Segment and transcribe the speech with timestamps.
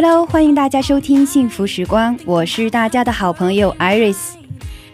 [0.00, 4.34] Hello，欢迎大家收听《幸福时光》，我是大家的好朋友 Iris。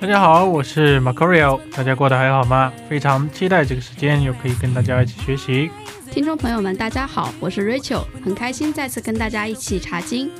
[0.00, 2.72] 大家好，我是 Macario，大家过得还好吗？
[2.88, 5.70] 非常期待这个时间，又可以跟大家一起学习。
[6.10, 10.30] 听众朋友们，大家好，我是 Rachel，很开心再次跟大家一起查经。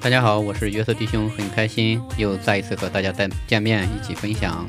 [0.00, 4.66] 大家好，我是约瑟弟兄，很开心又再一次和大家再见面，一起分享。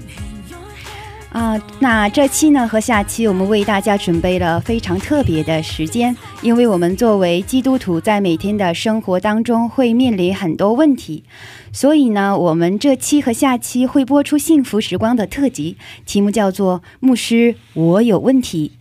[1.31, 11.23] 啊、那这期呢和下期我们为大家准备了非常特别的时间，因为我们作为基督徒，在每天的生活当中会面临很多问题，
[11.71, 18.71] 所以呢，我们这期和下期会播出幸福时光的特辑，题目叫做“牧师，我有问题”。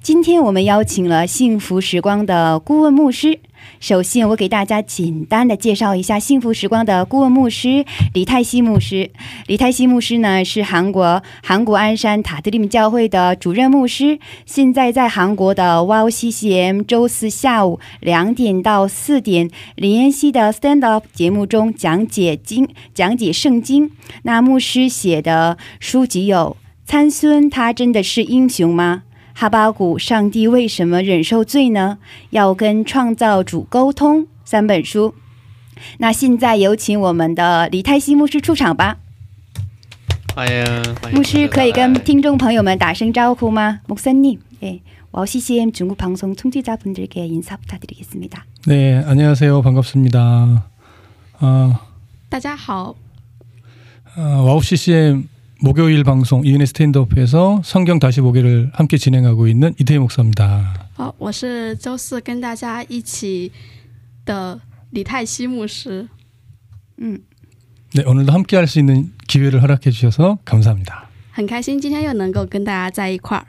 [0.00, 3.38] 今天我们邀请了幸福时光的顾问牧师。
[3.80, 9.10] 首先，我给大家简单的介绍一下幸福时光的顾问牧师李泰熙牧师。
[9.46, 23.90] 李泰熙牧师呢是韩国韩国鞍山塔德林教会的主任牧师，现在在韩国的 YOCCM 周四下午两点到四点连续的 Stand Up 节目中讲解经讲解圣经。
[24.22, 26.56] 那牧师写的书籍有
[26.90, 29.02] 《参孙他真的是英雄吗》？
[29.37, 31.97] 哈巴谷，上帝为什么忍受罪呢？
[32.29, 34.27] 要跟创造主沟通。
[34.45, 35.15] 三本书。
[35.97, 38.97] 那现在有请我们的李泰熙牧师出场吧。
[40.35, 40.63] 欢迎，
[41.01, 43.79] 欢迎牧师可以跟大家听众朋友们打声招呼吗？
[43.87, 44.81] 목사님 예,
[45.11, 48.45] 와우 CCM 중국 방송 청취자분들께 인사 부탁드리겠습니다.
[48.65, 49.61] 네, 안녕하세요.
[49.61, 50.63] 반갑습니다.
[51.39, 51.79] 아,
[52.29, 52.95] 大家好，
[54.15, 55.27] 아, 와우 CCM
[55.61, 60.89] 목요일 방송 이은혜 스탠드업에서 성경 다시 보기를 함께 진행하고 있는 이태희 목사입니다.
[60.97, 63.51] 哦，我是周四跟大家一起
[64.25, 64.59] 的
[64.91, 66.07] 李泰熙牧师。
[66.99, 67.19] 음,
[67.93, 71.09] 네, 오늘도 함께 할 수 있는 기회를 허락해 주셔서 감사합니다.
[71.31, 73.45] 很开心今天又能够跟大家在一块儿。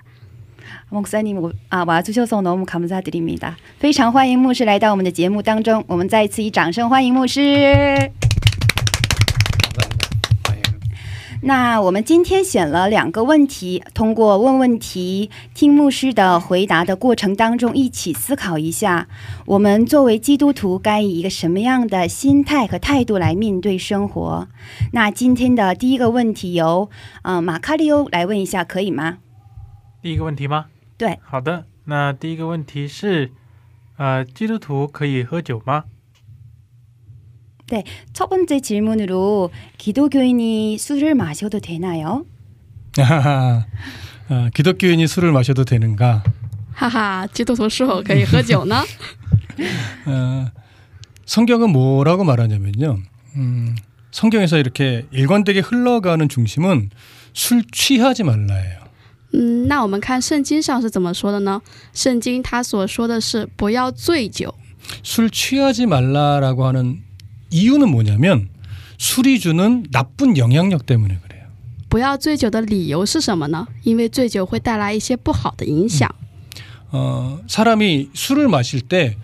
[0.91, 3.57] 목사님 오- 아, 와주셔서 너무 감사드립니다.
[3.79, 8.11] 非常欢迎牧师来到我们的节目当中，我们再一次以掌声欢迎牧师。
[11.42, 19.08] 那我们今天选了两个问题，通过问问题、听牧师的回答的过程当中，一起思考一下，
[19.46, 24.50] 我们作为基督徒该以一个什么样的心态和态度来面对生活。
[24.92, 26.90] 那今天的第一个问题由
[27.24, 29.20] 呃马卡利欧来问一下，可以吗？
[30.02, 30.66] 第一个问题吗？
[30.98, 31.66] 对，好的。
[31.86, 33.32] 那第一个问题是，
[33.96, 35.86] 呃，基督徒可以喝酒吗？
[38.13, 42.27] 첫 번째 질문으로 기독교인이 술을 마셔도 되나요?
[42.99, 46.23] 아, 기독교인이 술을 마셔도 되는가?
[46.77, 48.85] 哈哈，基督徒是否可以喝酒呢？
[50.07, 50.51] 아,
[51.25, 52.99] 성경은 뭐라고 말하냐면요.
[53.37, 53.75] 음,
[54.11, 56.91] 성경에서 이렇게 일관되게 흘러가는 중심은
[57.33, 58.85] 술 취하지 말라예요.
[59.35, 61.61] 嗯，那我们看圣经上是怎么说的呢？
[61.93, 64.55] 圣经它所说的是不要醉酒。
[65.03, 67.03] 술 취하지 말라라고 하는
[67.51, 68.49] 이유는 뭐냐면
[68.99, 71.45] 술이 주는 나쁜 영향력 때문에 그래요.
[71.89, 73.67] 不要醉酒的理由是什么呢？
[73.83, 76.09] 因为醉酒会带来一些不好的影响。
[76.91, 79.17] 어, 사람이 술을 마실 때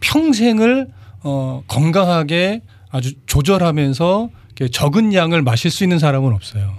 [0.00, 0.88] 평생을
[1.22, 6.74] 어, 건강하게 아주 조절하면서 이렇게 적은 양을 마실 수 있는 사람은 없어요.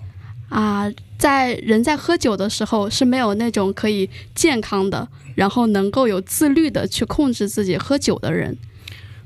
[0.50, 8.57] 啊，在人在喝酒的时候是没有那种可以健康的，然后能够有自律的去控制自己喝酒的人。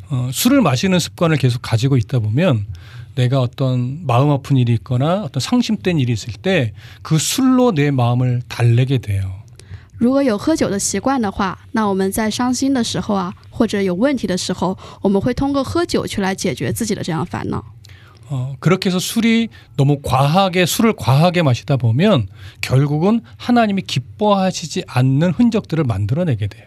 [0.09, 2.67] 어, 술을 마시는 습관을 계속 가지고 있다 보면
[3.15, 8.41] 내가 어떤 마음 아픈 일이 있거나 어떤 상심된 일이 있을 때 그 술로 내 마음을
[8.47, 9.43] 달래게 돼요.
[9.97, 17.63] 如果有喝酒的习惯的话，那我们在伤心的时候啊，或者有问题的时候，我们会通过喝酒去来解决自己的这样烦恼。
[18.29, 22.27] 어, 그렇게 해서 술이 너무 과하게 술을 과하게 마시다 보면
[22.61, 26.66] 결국은 하나님이 기뻐하시지 않는 흔적들을 만들어내게 돼요.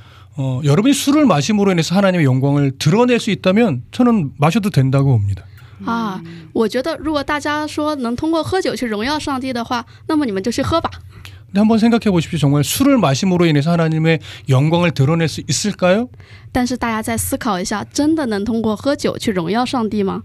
[0.36, 5.44] 어, 여러분이 술을 마심으로 인해서 하나님의 영광을 드러낼 수 있다면 저는 마셔도 된다고 봅니다.
[5.84, 6.22] 啊，
[6.54, 10.90] 我觉得如果大家说能通过喝酒去荣耀上帝的话，那么你们就去喝吧。
[11.46, 12.38] 근데 한번 생각해 보십시오.
[12.38, 14.18] 정말 술을 마심으로 인해서 하나님의
[14.48, 16.08] 영광을 드러낼 수 있을까요?
[16.52, 20.22] 但是大家再思考一下，真的能通过喝酒去荣耀上帝吗？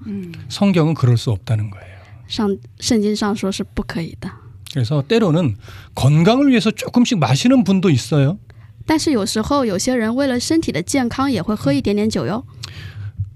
[0.50, 1.92] 성경은 그럴 수 없다는 거예요.
[2.28, 4.30] 上圣经上说是不可以的。
[4.74, 5.58] 그래서 때로는
[5.96, 8.40] 건강을 위해서 조금씩 마시는 분도 있어요.
[8.86, 12.44] 但是有时候有些人为了身体的健康也会喝一点点酒哟。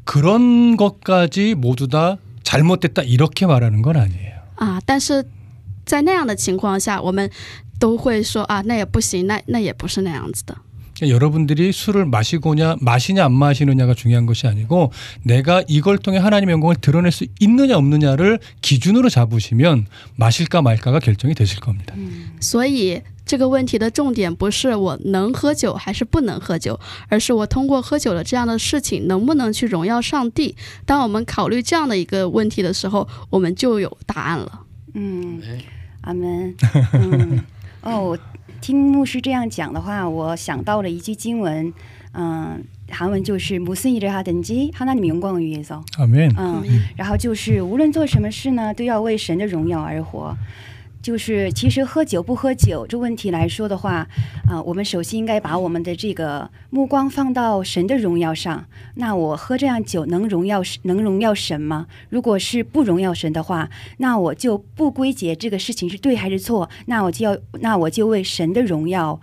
[0.04, 4.36] 그런 것까지 모두 다 잘못됐다 이렇게 말하는 건 아니에요.
[4.57, 5.25] 啊，但是
[5.86, 7.30] 在那样的情况下，我们
[7.80, 10.56] 都会说啊，那也不行，那那也不是那样子的。
[10.98, 14.94] 그러니까 여러분들이 술을 마시고냐 마시냐 안 마시느냐가 중요한 것이 아니고
[15.24, 21.60] 내가 이걸 통해 하나님의 영광을 드러낼 수 있느냐 없느냐를 기준으로 잡으시면 마실까 말까가 결정이 되실
[21.60, 21.94] 겁니다.
[22.39, 26.80] 所以 这个问题的重点不是我能喝酒还是不能喝酒，
[27.10, 30.56] 而是我通过喝酒的这样的事情能不能去荣耀上帝。
[30.86, 34.60] 当我们考虑这样的一个问题的时候，我们就有答案了。
[34.94, 35.62] 음, 네.
[36.04, 36.56] 아멘.
[36.94, 37.39] 음.
[37.81, 38.18] 어,
[38.62, 41.74] 听牧师这样讲的话，我想到了一句经文，
[42.13, 46.31] 嗯、韩文就是 무슨 일을 하든지 하나님 영광을 위해서， 아멘.
[46.38, 46.63] 嗯，
[46.95, 50.38] 然后就是无论做什么事呢，都要为神的荣耀而活。
[51.02, 54.06] 就是其实喝酒不喝酒这问题来说的话，
[54.47, 58.67] 啊、我们首先应该把我们的这个目光放到神的荣耀上。
[58.97, 61.87] 那我喝这样酒能荣耀能荣耀神吗？
[62.11, 69.19] 如果是不荣耀神的话，那我就不归结这个事情是对还是错，那我就要那我就为神的荣耀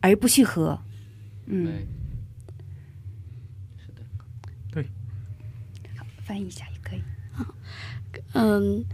[0.00, 0.78] 而不去喝。
[1.46, 1.72] 嗯，
[4.70, 4.86] 对。
[5.96, 6.67] 好.翻译一下。
[8.35, 8.85] 음,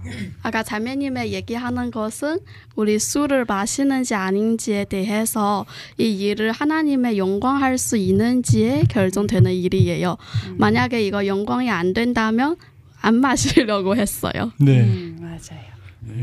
[0.44, 2.40] 아까 자매님의 얘기하는 것은
[2.76, 5.66] 우리 술을 마시는지 아닌지에 대해서
[5.98, 10.18] 이 일을 하나님의 영광할 수 있는지에 결정되는 일이에요.
[10.58, 12.58] 만약에 이거 영광이 안 된다면
[13.02, 14.52] 안 마시려고 했어요.
[14.58, 14.82] 네.
[14.82, 15.70] 음, 맞아요.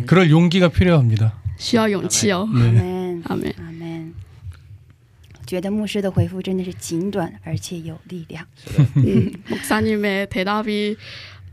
[0.06, 1.34] 그럴 용기가 필요합니다.
[1.58, 2.46] 需要勇气哦。
[2.52, 2.60] 네.
[2.68, 3.22] 아멘.
[3.24, 3.52] 아멘.
[3.58, 4.14] 아멘.
[5.46, 8.44] 觉得牧师的回复真的是简短而且有力量。
[8.96, 10.96] 음, 목사님의 대답이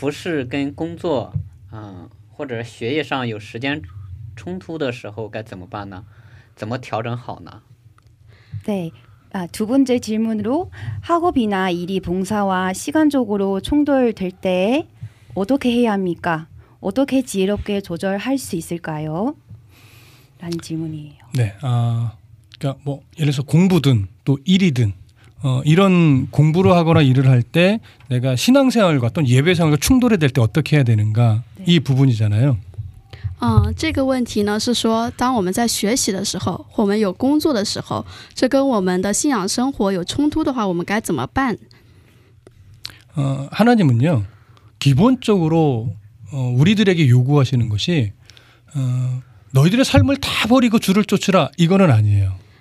[0.00, 1.32] 服饰跟工作，
[1.72, 3.82] 嗯、或者学业上有时间
[4.34, 6.04] 冲突的时候该怎么办呢？
[6.54, 7.62] 怎么调整好呢？
[8.64, 8.90] 네.
[9.32, 10.70] 아, 두 번째 질문으로
[11.02, 14.88] 학업이나 일이 봉사와 시간적으로 충돌될 때
[15.34, 16.48] 어떻게 해야 합니까?
[16.80, 19.34] 어떻게 지혜롭게 조절할 수 있을까요?
[20.38, 21.16] 라는 질문이에요.
[21.34, 21.54] 네.
[21.60, 22.16] 아,
[22.58, 24.94] 그러니까 뭐 예를 들어서 공부든 또 일이든
[25.42, 30.76] 어, 이런 공부를 하거나 일을 할 때 내가 신앙생활과 또는 예배생활과 충돌이 될 때 어떻게
[30.76, 31.64] 해야 되는가 네.
[31.66, 32.56] 이 부분이잖아요.
[33.38, 41.58] 嗯，这个问题呢是说，当我们在学习的时候，或我们有工作的时候，这跟我们的信仰生活有冲突的话，我们该怎么办？
[43.14, 44.24] 어, 하나님은요
[44.78, 45.94] 기본적으로
[46.32, 48.12] 어, 우리들에게 요구하시는 것이
[48.74, 49.22] 어,
[49.52, 52.32] 너희들의 삶을 다 버리고 주를 쫓으라 이거는 아니에요.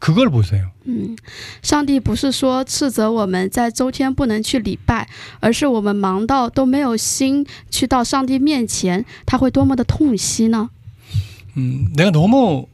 [0.00, 0.70] 그걸 보세요.
[0.84, 1.16] 嗯，
[1.62, 5.08] 上帝不是说斥责我们在周天不能去礼拜，
[5.40, 10.68] 而是我们忙到都没有心去到上帝面前，他会多么的痛惜呢？
[11.56, 12.66] 음, 내가 너무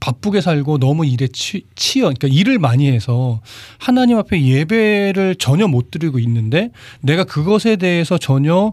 [0.00, 3.40] 바쁘게 살고 너무 일에 치, 치여, 그러니까 일을 많이 해서
[3.78, 8.72] 하나님 앞에 예배를 전혀 못 드리고 있는데 내가 그것에 대해서 전혀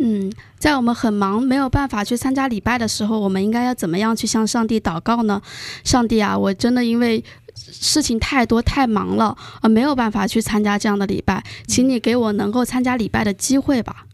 [0.00, 5.40] 嗯，在我们很忙没有办法去参加礼拜的时候，我们应该要怎么样去向上帝祷告呢？
[5.84, 7.24] 上帝啊，我真的因为
[7.54, 14.06] 事情太多太忙了，呃，没有办法去参加这样的礼拜，请你给我能够参加礼拜的机会吧。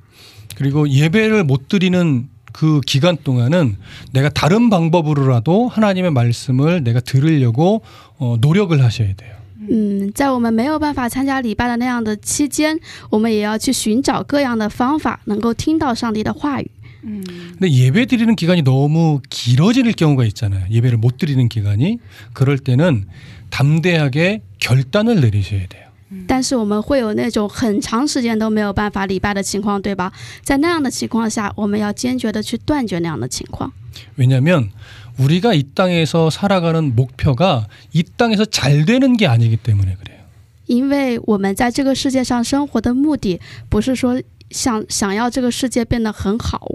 [0.57, 3.77] 그리고 예배를 못 드리는 그 기간 동안은
[4.13, 7.83] 내가 다른 방법으로라도 하나님의 말씀을 내가 들으려고
[8.19, 9.36] 어, 노력을 하셔야 돼요.
[9.69, 12.79] 嗯，在我们没有办法参加礼拜的那样的期间，
[13.11, 16.71] 我们也要去寻找各样的方法，能够听到上帝的话语。
[17.05, 20.67] 근데 예배 드리는 기간이 너무 길어질 경우가 있잖아요.
[20.71, 21.99] 예배를 못 드리는 기간이
[22.33, 23.07] 그럴 때는
[23.51, 25.83] 담대하게 결단을 내리셔야 돼요.
[26.29, 30.13] 但是我们会有那种很长时间都没有办法礼拜的情况，对吧？
[30.43, 33.73] 在那样的情况下，我们要坚决的去断绝那样的情况。
[34.17, 34.71] 왜냐하면
[35.19, 40.21] 우리가 이 땅에서 살아가는 목표가 이 땅에서 잘 되는 게 아니기 때문에 그래요.
[40.67, 44.21] 因为我们在这个世界上生活的目的，不是说
[44.51, 46.67] 想想要这个世界变得很好。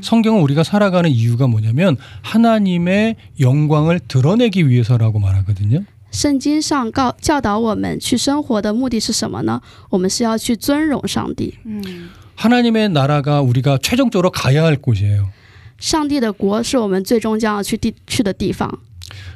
[0.00, 5.84] 성경은 우리가 살아가는 이유가 뭐냐면 하나님의 영광을 드러내기 위해서라고 말하거든요.
[6.10, 9.60] 圣经上告教导我们去生活的目的是什么呢？
[9.90, 11.58] 我们是要去尊荣上帝。
[12.36, 15.28] 하나님의 나라가 우리가 최종적으로 가야 할 곳이에요.
[15.78, 18.70] 上帝的国是我们最终将要去地去的地方。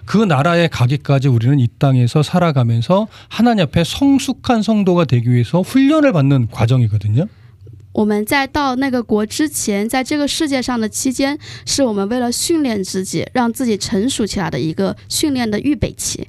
[0.06, 6.48] 그 나라에 가기까지 우리는 이 땅에서 살아가면서 하나님 앞에 성숙한 성도가 되기 위해서 훈련을 받는
[6.50, 7.28] 과정이거든요.
[7.92, 16.28] 我们在到那个国之前，在这个世界上的期间，是我们为了训练自己，让自己成熟起来的一个训练的预备期。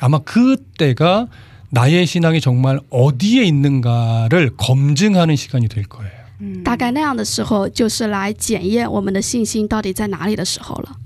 [0.00, 1.28] 아마 그때가
[1.70, 6.12] 나의 신앙이 정말 어디에 있는가를 검증하는 시간이 될 거예요.
[6.40, 10.96] 嗯大概那样的时候，就是来检验我们的信心到底在哪里的时候了。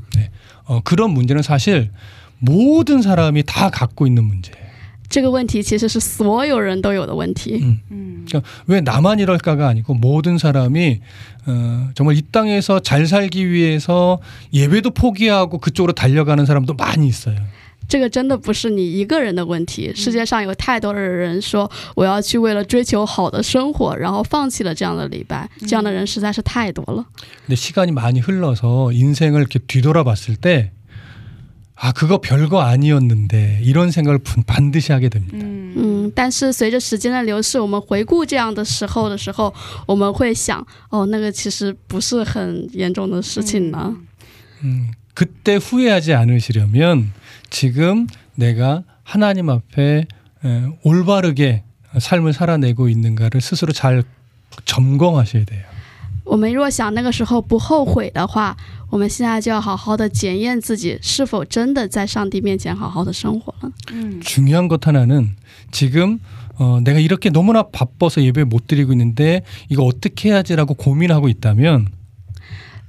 [0.65, 1.91] 어, 그런 문제는 사실
[2.39, 4.67] 모든 사람이 다 갖고 있는 문제예요.
[5.09, 7.61] 这个问题其实是所有人都有的问题。
[7.63, 7.79] 음.
[7.91, 11.01] 嗯 그러니까 왜 나만 이럴까가 아니고 모든 사람이
[11.47, 14.19] 어, 정말 이 땅에서 잘 살기 위해서
[14.53, 17.37] 예배도 포기하고 그쪽으로 달려가는 사람도 많이 있어요.
[17.91, 27.05] 这个真的不是你一个人的问题，世界上有太多的人说我要去为了追求好的生活，然后放弃了这样的礼拜，这样的人实在是太多了。
[27.47, 30.73] 근데 시간이 많이 흘러서 인생을 이렇게 뒤돌아봤을 때
[31.79, 35.37] 아, 그거 별거 아니었는데 이런 생각을 분- 반드시 하게 됩니다.
[35.45, 39.53] 嗯嗯，但是随着时间的流逝，我们回顾这样的时候的时候，
[39.87, 43.95] 我们会想，哦，那个其实不是很严重的事情呢。
[44.65, 44.89] 음,
[45.21, 47.13] 그때 후회하지 않으시려면
[47.51, 50.07] 지금 내가 하나님 앞에
[50.45, 51.63] 에, 올바르게
[51.99, 54.03] 삶을 살아내고 있는가를 스스로 잘
[54.65, 55.65] 점검하셔야 돼요.
[56.25, 58.57] 我们若想那个时候不后悔的话，
[58.91, 63.71] 我们现在就要好好的检验自己是否真的在上帝面前好好的生活了。
[63.93, 65.37] 음 중요한 것 하나는
[65.71, 66.19] 지금
[66.59, 71.87] 어, 내가 이렇게 너무나 바빠서 예배 못 드리고 있는데 이거 어떻게 해야지라고 고민하고 있다면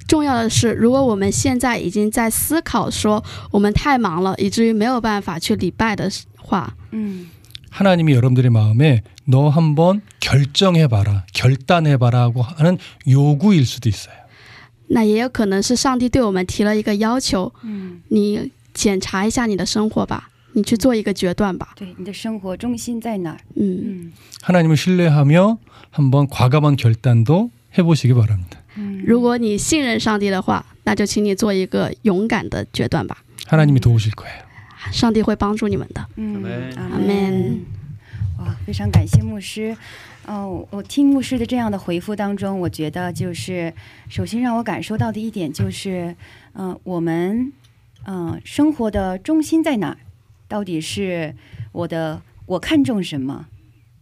[0.08, 7.28] 重要的是，如果我们现在已经在思考说我们太忙了，以至于没有办法去礼拜的话， 음
[7.70, 14.16] 하나님이 여러분들의 마음에 너 한번 결정해봐라, 결단해봐라고 하는 요구일 수도 있어요.
[14.90, 21.74] 那也有可能是上帝对我们提了一个要求， 음 你检查一下你的生活吧，你去做一个决断吧。
[21.76, 23.38] 对，你的生活重心在哪儿？
[23.58, 25.58] 嗯， 음 하나님을 신뢰하며
[25.92, 28.51] 한번 과감한 결단도 해보시기 바랍니다.
[29.02, 34.46] 嗯如果你信任上帝的话，那就请你做一个勇敢的决断吧， 하나님이 도우실 거예요.
[34.92, 36.06] 上帝会帮助你们的。
[36.16, 36.78] 嗯 아멘.
[36.78, 37.60] 阿阿门。
[38.40, 39.76] 哇，非常感谢牧师。
[40.28, 43.74] 哦，我听牧师的这样的回复当中，我觉得就是
[44.10, 46.16] 首先让我感受到的一点就是，
[46.54, 47.52] 嗯、我们
[48.06, 49.98] 嗯、呃生活的中心在哪儿？
[50.48, 51.34] 到底是
[51.72, 53.48] 我的我看重什么？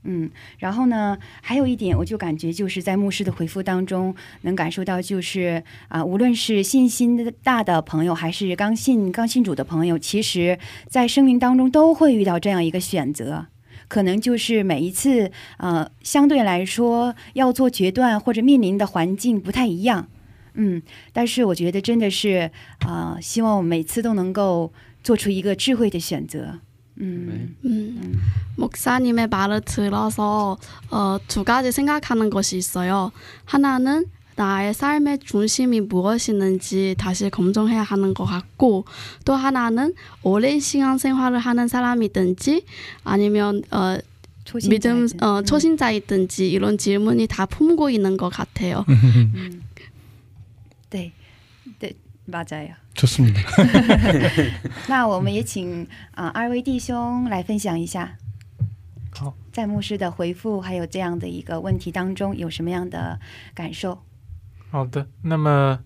[0.04, 10.58] 嗯，然后呢，还有一点，我就感觉就是在牧师的回复当中能感受到，就是啊、无论是信心大的朋友，还是刚信刚信主的朋友，其实
[10.88, 13.46] 在生命当中都会遇到这样一个选择。
[13.88, 20.06] 可能就是每一次，呃，相对来说要做决断或者面临的环境不太一样，
[20.54, 20.80] 嗯，
[21.12, 22.52] 但是我觉得真的是，
[22.86, 26.60] 啊、希望我每次都能够做出一个智慧的选择，
[27.00, 27.56] 음.
[27.62, 27.70] 네.
[27.70, 28.20] 음.
[28.56, 30.58] 목사님의 말을 들어서
[30.90, 33.10] 어, 두 가지 생각하는 것이 있어요.
[33.44, 38.86] 하나는 나의 삶의 중심이 무엇이는지 다시 검증해야 하는 것 같고
[39.24, 42.64] 또 하나는 오랜 시간 생활을 하는 사람이든지
[43.04, 43.98] 아니면 어,
[44.44, 45.04] 초신자이든.
[45.04, 45.44] 믿음 어, 음.
[45.44, 48.84] 초신자이든지 이런 질문이 다 품고 있는 것 같아요.
[50.90, 51.12] 네.
[52.29, 52.75] 맞아요。
[52.95, 53.41] 좋습니다.
[54.87, 58.17] 那我们也请啊、二位弟兄来分享一下，
[59.11, 63.19] 好，在牧师的回复还有这样的一个问题当中有什么样的
[63.53, 64.03] 感受？
[64.71, 65.79] 好的，那么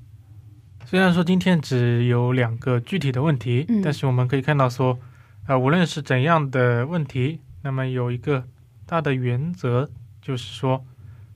[0.86, 5.00] 虽然说今天只有两个具体的问题，嗯但是我们可以看到说，
[5.46, 8.48] 啊、无论是怎样的问题，那么有一个
[8.86, 9.89] 大的原则，
[10.22, 10.86] 就是说，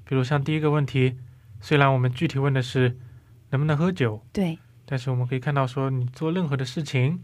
[0.05, 1.17] 比如像第一个问题，
[1.61, 2.97] 虽然我们具体问的是
[3.49, 4.57] 能不能喝酒，对，
[4.90, 7.20] 但是我们可以看到说，你做任何的事情，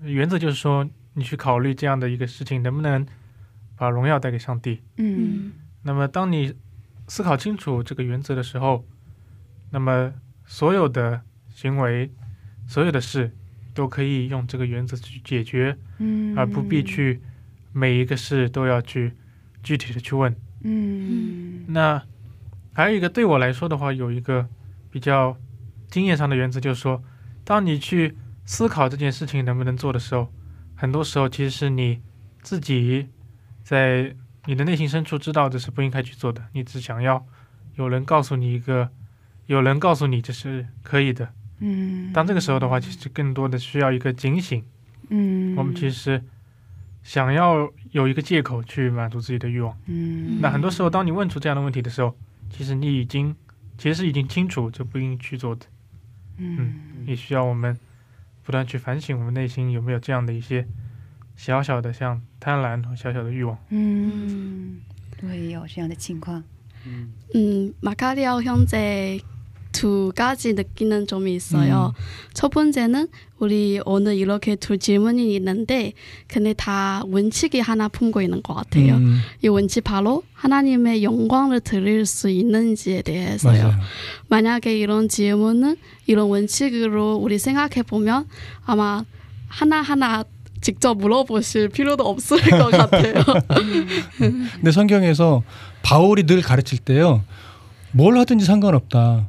[0.00, 3.06] 原则就是说，你去考虑这样的一个事情能不能
[3.74, 4.82] 把荣耀带给上帝。
[4.98, 5.52] 嗯
[5.84, 6.54] 那么，当你
[7.08, 8.84] 思考清楚这个原则的时候，
[9.70, 10.12] 那么
[10.44, 11.22] 所有的
[11.54, 12.10] 行为、
[12.66, 13.34] 所有的事
[13.72, 17.22] 都可以用这个原则去解决，嗯，而不必去
[17.72, 19.14] 每一个事都要去
[19.62, 20.36] 具体的去问。
[20.64, 22.02] 嗯那
[22.74, 24.46] 还有一个对我来说的话，有一个
[24.90, 25.36] 比较
[25.92, 27.04] 经验上的原则，就是说，
[27.44, 30.32] 当你去思考这件事情能不能做的时候，
[30.74, 32.00] 很多时候其实是你
[32.40, 33.06] 自己
[33.62, 37.24] 在你的内心深处知道这是不应该去做的，你只想要
[37.76, 38.88] 有人告诉你一个，
[39.46, 41.28] 有人告诉你这是可以的。
[41.60, 44.64] 嗯，当这个时候的话，其实更多的需要一个警醒。
[45.10, 46.24] 嗯，我们其实
[47.02, 49.76] 想要有一个借口去满足自己的欲望。
[49.86, 52.16] 嗯那很多时候，当你问出这样的问题的时候，
[52.50, 53.36] 其实你已经
[53.76, 55.66] 其实已经清楚就不应去做的。
[56.42, 57.78] 嗯，也需要我们
[58.42, 60.66] 不断去反省，我们内心有没有这样的一些
[61.36, 63.56] 小小的像贪婪和小小的欲望。
[63.70, 64.80] 嗯，
[65.18, 66.42] 对，有这样的情况。
[66.84, 69.24] 嗯，马卡利奥兄弟。
[69.72, 71.94] 두 가지 느끼는 점이 있어요.
[72.34, 73.08] 첫 번째는
[73.38, 75.94] 우리 오늘 이렇게 두 질문이 있는데
[76.28, 78.94] 근데 다 원칙이 하나 품고 있는 것 같아요.
[78.94, 83.62] 음, 이 원칙 바로 하나님의 영광을 드릴 수 있는지에 대해서요.
[83.62, 83.74] 맞아요.
[84.28, 88.26] 만약에 이런 질문은 이런 원칙으로 우리 생각해 보면
[88.64, 89.04] 아마
[89.48, 90.24] 하나 하나
[90.60, 93.14] 직접 물어보실 필요도 없을 것 같아요.
[94.18, 95.42] 근데 성경에서
[95.82, 97.24] 바울이 늘 가르칠 때요.
[97.90, 99.28] 뭘 하든지 상관없다.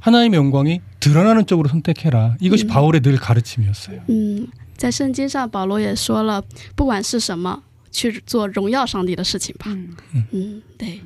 [0.00, 2.36] 하나님의 영광이 드러나는 쪽으로 선택해라.
[2.40, 2.68] 이것이 음.
[2.68, 4.02] 바울의 늘 가르침이었어요.
[4.08, 6.42] 嗯，在圣经上，保罗也说了，
[6.74, 9.70] 不管是什么，去做荣耀上帝的事情吧。
[9.72, 9.96] 음,
[10.32, 11.00] 음, 네.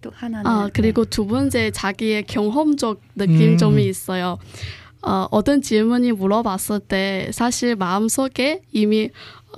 [0.00, 3.56] 또 하나는 아 그리고 두 번째 자기의 경험적 느낌 음.
[3.56, 4.38] 점이 있어요.
[5.00, 9.10] 어, 어떤 질문이 물어봤을 때 사실 마음속에 이미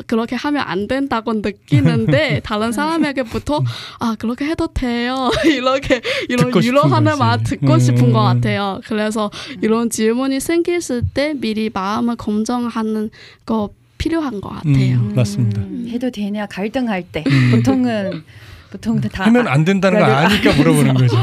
[0.06, 3.62] 그렇게 하면 안 된다고 느끼는데 다른 사람에게부터
[4.00, 7.18] 아 그렇게 해도 돼요 이렇게 이런 듣고 싶은 유로하는 거지.
[7.20, 7.78] 말 듣고 음.
[7.78, 8.80] 싶은 것 같아요.
[8.86, 9.30] 그래서
[9.62, 13.10] 이런 질문이 생겼을 때 미리 마음을 검정하는
[13.46, 14.98] 거 필요한 것 같아요.
[14.98, 15.60] 음, 맞습니다.
[15.60, 18.24] 음, 해도 되냐 갈등할 때 보통은
[18.72, 21.16] 보통은 다 하면 안 된다는 거 아, 아니까 물어보는 거죠.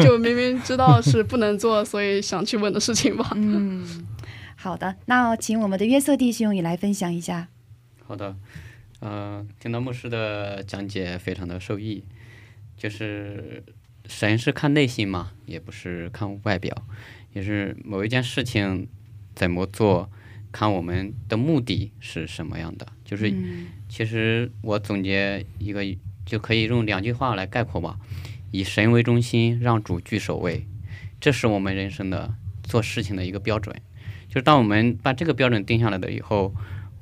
[0.00, 3.32] 就明明知道是不能做，所以想去问的事情吧。
[3.34, 3.84] 嗯，
[4.54, 7.48] 好的，那请我们的约瑟弟兄也来分享一下。
[8.13, 8.35] 好的，
[8.99, 12.03] 呃，听到牧师的讲解非常的受益，
[12.77, 13.63] 就是
[14.05, 16.71] 神是看内心嘛，也不是看外表，
[17.33, 18.87] 也是某一件事情
[19.33, 20.11] 怎么做，
[20.51, 22.85] 看我们的目的是什么样的。
[23.03, 25.83] 就是嗯其实我总结一个，
[26.23, 27.97] 就可以用两句话来概括吧：
[28.51, 30.67] 以神为中心，让主居首位，
[31.19, 33.75] 这是我们人生的做事情的一个标准。
[34.27, 36.53] 就是当我们把这个标准定下来了以后，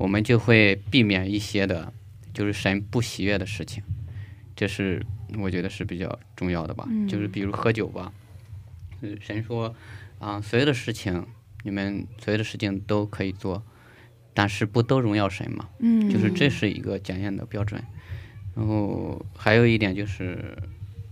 [0.02, 1.94] 我们就会避免一些的，
[2.34, 3.84] 就是神不喜悦的事情。
[4.56, 5.06] 这是
[5.38, 6.88] 我觉得是比较重要的吧。
[7.08, 8.12] 就是比如喝酒吧，
[9.02, 9.76] 嗯，神说
[10.18, 11.28] 啊、所有的事情，
[11.64, 13.64] 你们所有的事情都可以做，
[14.34, 15.70] 但是不都荣耀神嘛。
[15.78, 17.84] 嗯，就是这是一个检验的标准。
[18.56, 20.58] 然后还有一点就是，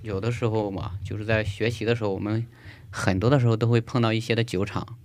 [0.02, 2.44] 有的时候嘛，就是在学习的时候，我们
[2.90, 4.98] 很多的时候都会碰到一些的酒场，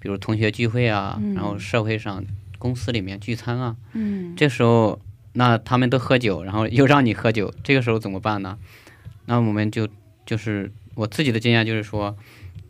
[0.00, 2.24] 比如同学聚会啊，然后社会上、
[2.62, 5.00] 公司里面聚餐啊，嗯这时候
[5.32, 8.56] 那他们都喝酒，然后又让你喝酒，这个时候怎么办呢？
[9.26, 9.88] 那我们就
[10.24, 12.16] 就是我自己的经验就是说，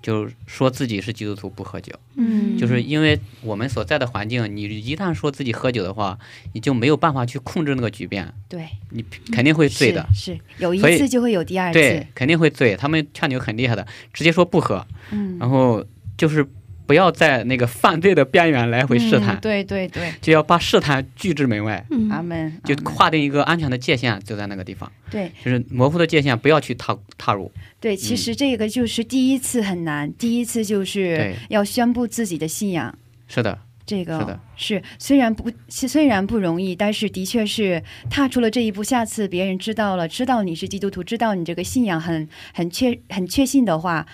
[0.01, 1.93] 就说自己是基督徒不喝酒。
[2.15, 6.19] 嗯，就是因为我们所在的环境，你一旦说自己喝酒的话，
[6.55, 10.07] 你就没有办法去控制那个局面，对，你肯定会醉的。
[10.15, 12.77] 是是有一次就会有第二对次，，肯定会醉。
[12.77, 15.85] 他们劝酒很厉害的，直接说不喝，嗯，然后
[16.17, 16.47] 就是
[16.87, 22.09] 不要在那个犯罪的边缘来回试探，嗯对对对，就要把试探拒之门外，嗯。
[22.11, 25.31] 阿门，就划定一个安全的界限，就在那个地方，对。
[25.45, 27.51] 就是模糊的界限，不要去踏踏入。
[27.81, 32.97] 对，其实这个就是第一次很难，第一次就是要宣布自己的信仰。
[33.27, 34.41] 是的，这个是的。
[34.57, 38.85] 是虽然不是虽然不容易，但是的确是踏出了这一步。
[38.85, 44.07] 下次别人知道了，知道你是基督徒，知道你这个信仰很很确很确信的话，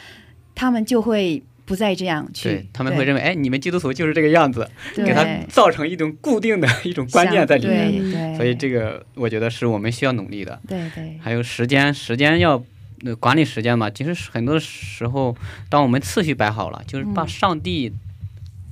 [0.55, 2.67] 他们就会不再这样去对。
[2.73, 7.93] 他们会认为，哎，你们基督徒就是这个样子，给他造成一种固定的一种观念在里面。
[7.93, 10.61] 对对，所以这个我觉得是我们需要努力的。
[10.67, 12.65] 对对还有时间，时间要、
[13.05, 13.91] 呃、管理时间嘛。
[13.91, 15.37] 其实很多时候，
[15.69, 17.93] 当我们次序摆好了，就是把嗯上帝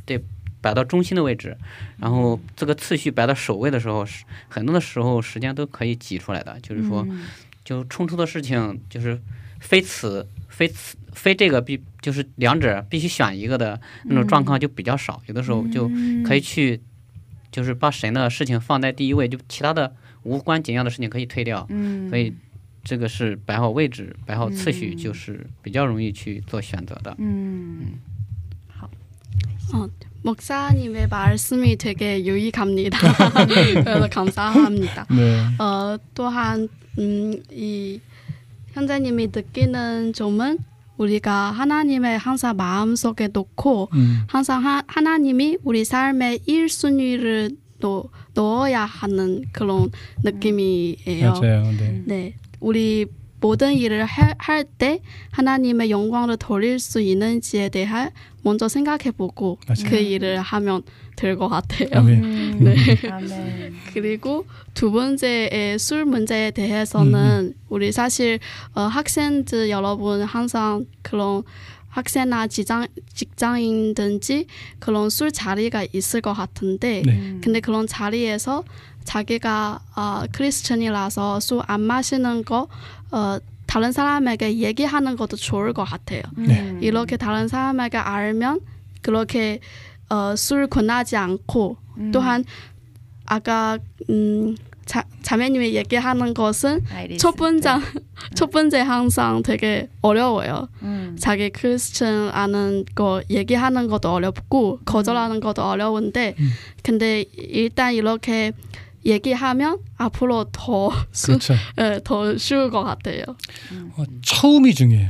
[0.05, 0.25] 对
[0.61, 1.57] 摆到中心的位置，
[1.99, 6.59] 然后这个次序摆到首位的时候，是很多的时候时间都可以挤出来的。
[6.63, 7.27] 就是说，嗯
[7.65, 9.21] 就冲突的事情，就是
[9.61, 15.22] 非此非此非这个必就是两者必须选一个的那种状况就比较少。
[15.28, 15.90] 有的时候就
[16.26, 16.80] 可以去，
[17.52, 21.66] 就是把神的事情放在第一位，就其他的无关紧要的事情可以推掉。
[21.70, 22.34] 嗯，所以
[22.84, 27.16] 这个是摆好位置、摆好次序，嗯就是比较容易去做选择的。
[27.20, 28.00] 嗯
[30.24, 33.00] 목사님의 말씀이 되게 유익합니다.
[33.84, 35.08] 그래서 감사합니다.
[35.10, 35.48] 네.
[35.58, 38.00] 어, 또한 음, 이
[38.74, 40.60] 현자님이 느끼는 점은
[40.99, 44.23] 우리가 하나님의 항상 마음속에 놓고 음.
[44.27, 49.91] 항상 하, 하나님이 우리 삶의 1순위를 놓, 넣어야 하는 그런
[50.23, 51.33] 느낌이에요.
[51.33, 51.63] 맞아요.
[51.79, 52.03] 네.
[52.07, 53.07] 네, 우리
[53.41, 58.11] 모든 일을 할 때 하나님의 영광을 돌릴 수 있는지에 대해
[58.43, 59.91] 먼저 생각해보고 맞아요.
[59.91, 60.83] 그 일을 하면
[61.17, 61.89] 될 것 같아요.
[61.93, 62.25] 아멘.
[62.25, 62.77] 음, 네.
[63.11, 63.75] 아멘.
[63.95, 68.39] 그리고 두 번째의 술 문제에 대해서는 우리 사실
[68.75, 71.43] 어, 학생들 여러분 항상 그런
[71.89, 74.47] 학생이나 직장, 직장인든지
[74.79, 77.13] 그런 술 자리가 있을 것 같은데 네.
[77.13, 77.41] 음.
[77.43, 78.65] 근데 그런 자리에서
[79.05, 82.69] 자기가 어, 크리스천이라서 술 안 마시는 거
[83.13, 86.23] 어, 다른 사람에게 얘기하는 것도 좋을 것 같아요.
[86.37, 86.61] 네.
[86.61, 86.79] 음.
[86.83, 88.61] 이렇게 다른 사람에게 알면
[89.03, 89.61] 그렇게
[90.09, 92.13] 어, 술 권하지 않고 음.
[92.13, 92.45] 또한
[93.27, 97.17] 아까 음, 자, 자매님이 얘기하는 것은 알겠습니다.
[97.19, 97.69] 첫 번째
[98.35, 100.69] 첫 번째 항상 되게 어려워요.
[100.83, 101.17] 음.
[101.19, 106.51] 자기 크리스천 아는 거 얘기하는 것도 어렵고 거절하는 것도 어려운데 음.
[106.85, 108.53] 근데 일단 이렇게
[109.05, 111.55] 얘기하면 앞으로 더, 수, 그렇죠.
[111.79, 113.23] 예, 더 쉬울 것 같아요.
[113.97, 115.09] 어, 처음이 중요해요.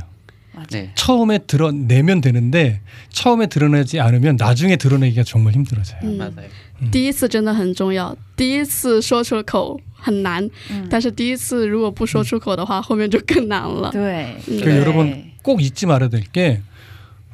[0.70, 0.90] 네.
[0.94, 6.00] 처음에 드러내면 되는데 처음에 드러내지 않으면 나중에 드러내기가 정말 힘들어져요.
[6.04, 6.18] 음.
[6.18, 6.48] 맞아요.
[6.90, 13.90] 第一次真的很重要，第一次说出口很难，嗯但是第一次如果不说出口的话，后面就更难了。
[13.92, 14.60] 对， 음.
[14.60, 14.78] 그 네.
[14.78, 16.60] 여러분 꼭 잊지 말아야 될 게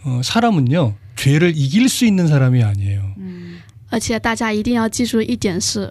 [0.04, 3.14] 어, 사람은요 죄를 이길 수 있는 사람이 아니에요.
[3.16, 3.58] 嗯
[3.90, 5.90] 而且大家一定要记住一点是，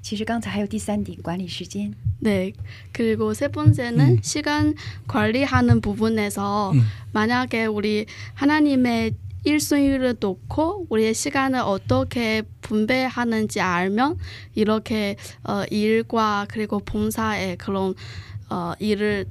[0.00, 1.94] 其实刚才还有第三点，管理时间。
[2.20, 2.52] 네.
[2.92, 4.18] 그리고 세 번째는 음.
[4.22, 4.74] 시간
[5.08, 6.82] 관리하는 부분에서 음.
[7.12, 14.18] 만약에 우리 하나님의 1순위를 놓고 우리의 시간을 어떻게 분배하는지 알면
[14.54, 17.94] 이렇게 어, 일과 그리고 봉사의 그런
[18.48, 19.26] 어, 일을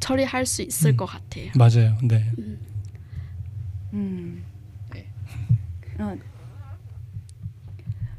[0.00, 0.96] 처리할 수 있을 음.
[0.96, 1.50] 것 같아요.
[1.54, 1.96] 맞아요.
[2.02, 2.24] 네.
[3.92, 4.42] 嗯，
[4.90, 5.06] 对，
[5.98, 6.18] 嗯，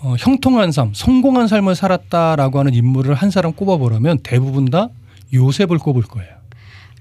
[0.00, 4.88] 어, 형통한 삶, 성공한 삶을 살았다라고 하는 인물을 한 사람 꼽아보라면 대부분 다
[5.32, 6.34] 요셉을 꼽을 거예요.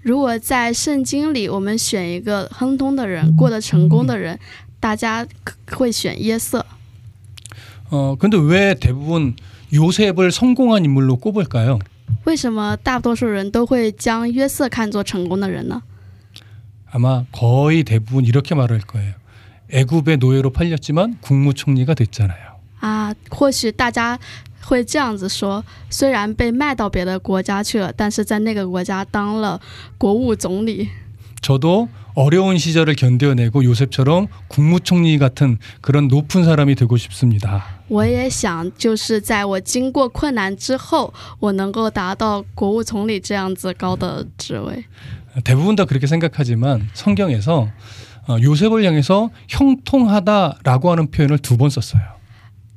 [0.01, 4.37] 如果在圣经里我们选一个亨通的人，过得成功的人，
[4.79, 6.65] 大家可会选约瑟。
[7.89, 9.35] 어 근데 왜 대부분
[9.71, 11.79] 요셉을 성공한 인물로 꼽을까요?
[12.25, 15.81] 为什么大多数人都会将约瑟看作成功的人呢？
[16.91, 19.13] 아마 거의 대부분 이렇게 말할 거예요.
[19.71, 22.46] 애굽의 노예로 팔렸지만 국무총리가 됐잖아요.
[22.79, 24.19] 啊，或许大家
[24.61, 29.59] 会这样子说：虽然被卖到别的国家去了，但是在那个国家当了
[29.97, 30.89] 国务总理。
[31.41, 37.63] 저도 어려운 시절을 견뎌내고 요셉처럼 국무총리 같은 그런 높은 사람이 되고 싶습니다.
[37.89, 44.85] 我也想，就是在我经过困难之后，我能够达到国务总理这样子高的职位。
[45.43, 47.67] 대부분 다 그렇게 생각하지만 성경에서
[48.27, 52.01] 어, 요셉을 향해서 형통하다라고 하는 표현을 두 번 썼어요.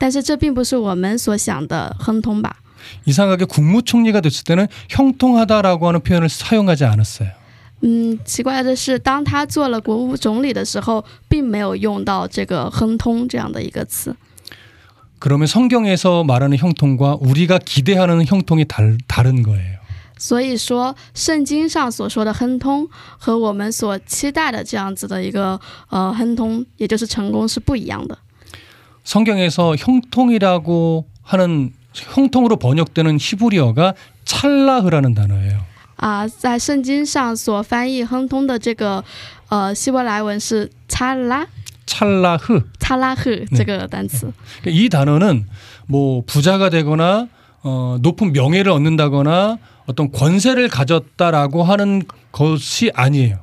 [0.00, 2.56] 但是这并不是我们所想的亨通吧？
[3.04, 7.30] 이상하게 국무총리가 됐을 때는 형통하다라고 하는 표현을 사용하지 않았어요.
[7.82, 14.14] 嗯，奇怪的是，当他做了国务总理的时候，并没有用到这个亨通这样的一个词。
[15.18, 19.76] 그러면 성경에서 말하는 형통과 우리가 기대하는 형통이 달, 다른 거예요.
[20.18, 22.88] 所以说，圣经上所说的亨通
[23.18, 28.16] 和我们所期待的这样子的一个呃亨通，也就是成功是不一样的。
[29.04, 35.60] 성경에서 형통이라고 하는 형통으로 번역되는 히브리어가 찰라흐라는 단어예요.
[35.96, 39.02] 啊、在圣经上所翻译亨通的这个
[39.48, 41.46] 呃希伯来文是擦拉
[41.86, 42.62] 찰라흐.
[42.78, 44.30] 擦拉赫对这个单词。
[44.66, 45.46] 이 단어는
[45.86, 47.28] 뭐 부자가 되거나
[47.62, 53.38] 어, 높은 명예를 얻는다거나 어떤 권세를 가졌다라고 하는 것이 아니에요.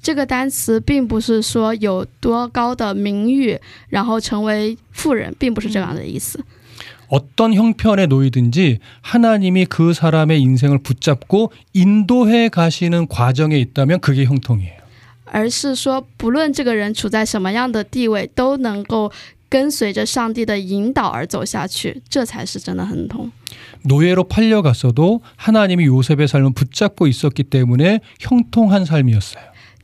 [0.00, 6.38] 这个单词并不是说有多高的名誉，然后成为富人，并不是这样的意思。
[7.08, 14.76] 어떤 형편에 놓이든지 하나님이 그 사람의 인생을 붙잡고 인도해 가시는 과정에 있다면 그게 형통이에요.
[15.26, 19.10] 而是说，不论这个人处在什么样的地位，都能够
[19.48, 23.30] 跟随着上帝的引导而走下去，这才是真的亨通。
[23.82, 29.49] 노예로 팔려갔어도 하나님이 요셉의 삶을 붙잡고 있었기 때문에 형통한 삶이었어요.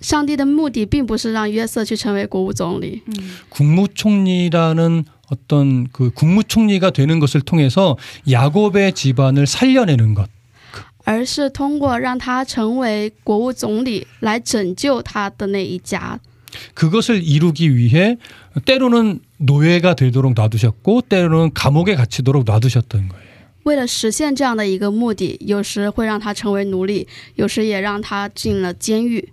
[0.00, 3.02] 上帝的目的并不是让约瑟去成为国务总理，
[3.50, 7.96] 국무총리라는 어떤 그 국무총리가 되는 것을 통해서
[8.28, 10.28] 야곱의 집안을 살려내는 것.
[11.04, 16.18] 而是通过让他成为国务总理来拯救他的那一家。
[16.74, 18.18] 그것을 이루기 위해
[18.64, 23.32] 때로는 노예가 되도록 놔두셨고 때로는 감옥에 갇히도록 놔두셨던 거예요.
[23.64, 29.32] 为了实现这样的一个目的，有时会让他成为奴隶，有时也让他进了监狱。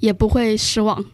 [0.00, 1.04] 也不会失望，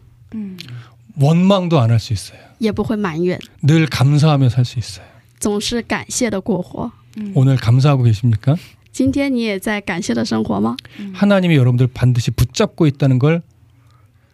[1.19, 2.39] 원망도 안 할 수 있어요.
[2.59, 5.05] 也不会埋怨， 늘 감사하며 살 수 있어요.
[5.39, 6.91] 总是感谢的过活。
[7.35, 8.57] 오늘 감사하고 계십니까?
[8.91, 10.75] 今天你也在感谢的生活吗？
[11.13, 13.41] 하나님이 여러분들 반드시 붙잡고 있다는 걸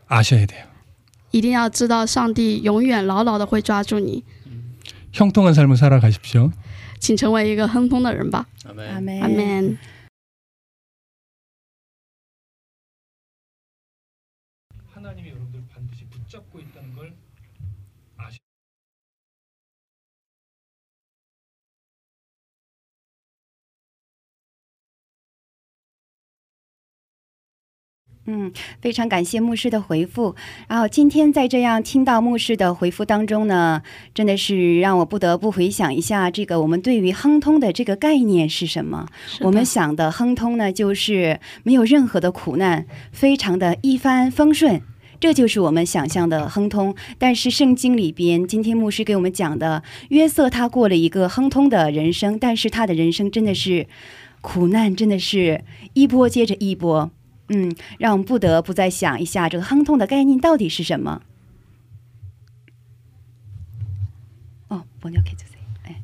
[0.07, 0.65] 아셔야 돼요.
[1.31, 4.23] 一定要知道，上帝永远牢牢的会抓住你，
[5.11, 6.51] 형통한 삶을 살아가십시오.
[6.99, 8.45] 请成为一个亨通的人吧。
[8.65, 8.89] 아멘.
[8.95, 9.21] 아멘.
[9.21, 9.77] 阿门。
[28.26, 28.50] 嗯，
[28.80, 30.34] 非常感谢牧师的回复。
[30.66, 33.82] 然后今天在这样听到牧师的回复当中呢，
[34.14, 39.06] 真的是让我不得不回想一下，这个我们对于亨通的这个概念是什么？
[39.40, 44.80] 我们想的亨通呢，就是没有任何的苦难，非常的一帆风顺。
[45.20, 53.86] 这就是我们想象的亨通，但是圣经里边，今天牧师给我们讲的约瑟，他过了一个亨通的人生，但是他的人生真的是
[54.40, 55.62] 苦难，真的是
[55.92, 57.10] 一波接着一波。
[57.49, 61.21] 嗯，让我们不得不再想一下，这个亨通的概念到底是什么？
[64.67, 65.59] 哦，번역해주세요。
[65.85, 66.01] 哎，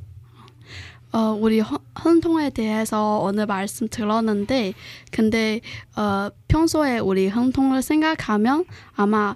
[1.11, 4.73] 어, 우리 헌, 헌통에 대해서 오늘 말씀 들었는데,
[5.11, 5.61] 근데,
[5.95, 8.65] 어, 평소에 우리 헌통을 생각하면
[8.95, 9.35] 아마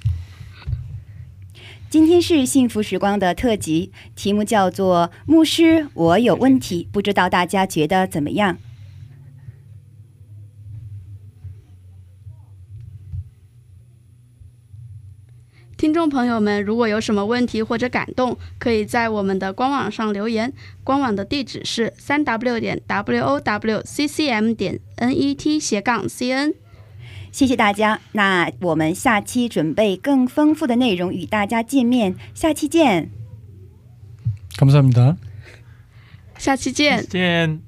[1.91, 8.57] 今天是幸福时光的特辑，题目叫做“牧师，我有问题”，不知道大家觉得怎么样？
[15.75, 20.53] 听众朋友们，如果有什么问题或者感动，可以在我们的官网上留言。
[20.85, 26.53] 官网的地址是三 w 点 w o w c c m 点 n e t 斜杠 c n。
[27.32, 33.10] 谢谢大家，那我们下期准备更丰富的内容与大家见面，下期见。
[34.56, 35.16] 감사합니다.
[36.38, 37.06] 下期见。
[37.06, 37.60] 见。